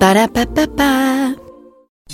[0.00, 1.39] Ba-da-ba-ba-ba.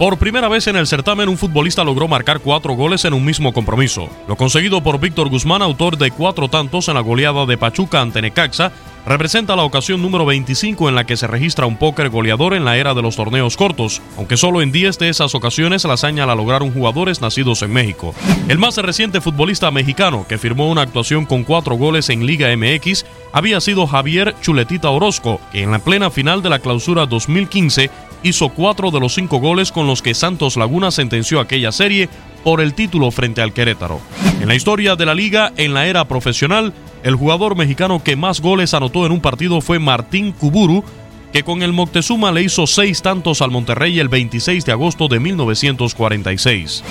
[0.00, 3.52] Por primera vez en el certamen, un futbolista logró marcar cuatro goles en un mismo
[3.52, 4.08] compromiso.
[4.26, 8.22] Lo conseguido por Víctor Guzmán, autor de cuatro tantos en la goleada de Pachuca ante
[8.22, 8.72] Necaxa,
[9.04, 12.78] representa la ocasión número 25 en la que se registra un póker goleador en la
[12.78, 16.34] era de los torneos cortos, aunque solo en 10 de esas ocasiones la hazaña la
[16.34, 18.14] lograron jugadores nacidos en México.
[18.48, 23.04] El más reciente futbolista mexicano que firmó una actuación con cuatro goles en Liga MX
[23.32, 27.90] había sido Javier Chuletita Orozco, que en la plena final de la clausura 2015
[28.22, 32.08] hizo cuatro de los cinco goles con los que Santos Laguna sentenció aquella serie
[32.44, 34.00] por el título frente al Querétaro.
[34.40, 38.40] En la historia de la liga, en la era profesional, el jugador mexicano que más
[38.40, 40.84] goles anotó en un partido fue Martín Cuburu,
[41.32, 45.20] que con el Moctezuma le hizo seis tantos al Monterrey el 26 de agosto de
[45.20, 46.82] 1946.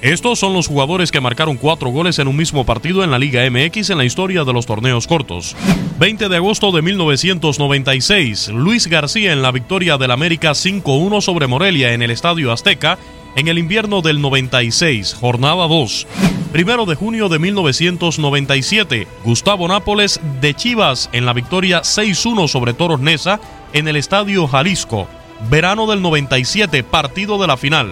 [0.00, 3.42] Estos son los jugadores que marcaron cuatro goles en un mismo partido en la Liga
[3.50, 5.56] MX en la historia de los torneos cortos.
[5.98, 11.94] 20 de agosto de 1996, Luis García en la victoria del América 5-1 sobre Morelia
[11.94, 12.96] en el Estadio Azteca
[13.34, 16.06] en el invierno del 96, jornada 2.
[16.52, 23.00] Primero de junio de 1997, Gustavo Nápoles de Chivas en la victoria 6-1 sobre Toros
[23.00, 23.40] Neza
[23.72, 25.08] en el Estadio Jalisco.
[25.50, 27.90] Verano del 97, partido de la final.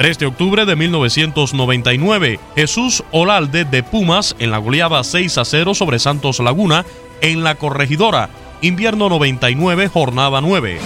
[0.00, 5.74] 3 de octubre de 1999, Jesús Olalde de Pumas en la goleada 6 a 0
[5.74, 6.86] sobre Santos Laguna
[7.20, 8.30] en la corregidora,
[8.62, 10.80] invierno 99, jornada 9.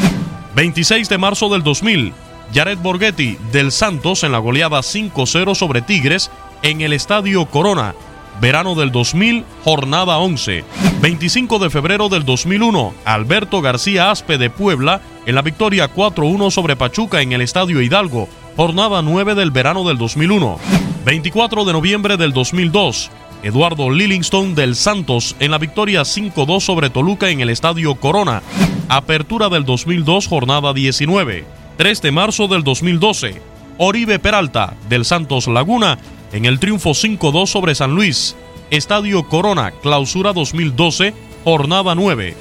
[0.56, 2.12] 26 de marzo del 2000,
[2.52, 6.32] Jared Borghetti del Santos en la goleada 5-0 sobre Tigres
[6.62, 7.94] en el Estadio Corona,
[8.40, 10.64] verano del 2000, jornada 11.
[11.02, 16.74] 25 de febrero del 2001, Alberto García Aspe de Puebla en la victoria 4-1 sobre
[16.74, 20.58] Pachuca en el Estadio Hidalgo, jornada 9 del verano del 2001.
[21.04, 23.10] 24 de noviembre del 2002,
[23.42, 28.42] Eduardo Lillingston del Santos en la victoria 5-2 sobre Toluca en el Estadio Corona.
[28.88, 31.44] Apertura del 2002, jornada 19.
[31.76, 33.42] 3 de marzo del 2012,
[33.78, 35.98] Oribe Peralta del Santos Laguna
[36.32, 38.36] en el triunfo 5-2 sobre San Luis.
[38.70, 41.12] Estadio Corona, clausura 2012,
[41.42, 42.36] jornada 9.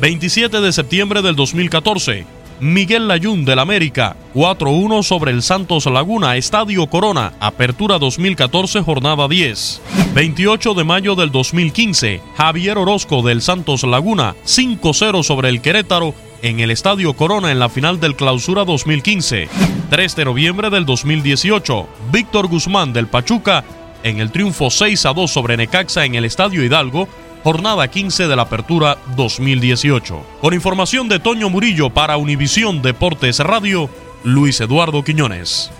[0.00, 2.24] 27 de septiembre del 2014,
[2.60, 9.80] Miguel Layún del América, 4-1 sobre el Santos Laguna, Estadio Corona, Apertura 2014, jornada 10.
[10.14, 16.60] 28 de mayo del 2015, Javier Orozco del Santos Laguna, 5-0 sobre el Querétaro, en
[16.60, 19.48] el Estadio Corona en la final del Clausura 2015.
[19.90, 23.64] 3 de noviembre del 2018, Víctor Guzmán del Pachuca
[24.02, 27.08] en el triunfo 6 a 2 sobre Necaxa en el Estadio Hidalgo,
[27.42, 30.22] jornada 15 de la Apertura 2018.
[30.40, 33.88] Con información de Toño Murillo para Univisión Deportes Radio,
[34.24, 35.70] Luis Eduardo Quiñones.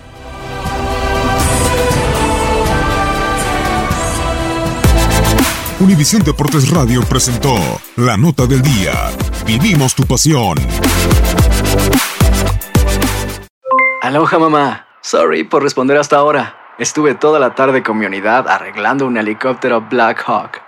[5.80, 7.54] Univisión Deportes Radio presentó
[7.96, 9.10] la nota del día.
[9.46, 10.58] Vivimos tu pasión.
[14.02, 14.86] Aloha mamá.
[15.02, 16.56] Sorry por responder hasta ahora.
[16.78, 20.67] Estuve toda la tarde con mi unidad arreglando un helicóptero Black Hawk.